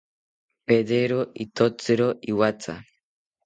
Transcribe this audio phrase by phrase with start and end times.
[0.67, 2.73] Pedero ithotziro iwatha